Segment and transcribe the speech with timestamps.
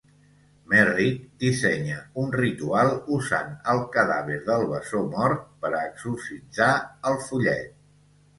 [0.69, 6.73] Merrick dissenya un ritual, usant el cadàver del bessó mort, per a exorcitzar
[7.13, 7.71] al follet.